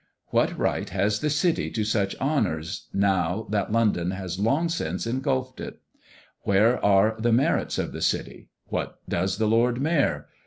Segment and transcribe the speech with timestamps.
[0.29, 5.61] What right has the City to such honours, now that London has long since engulphed
[5.61, 5.79] it?
[6.41, 8.49] Where are the merits of the City?
[8.65, 10.25] What does the Lord Mayor?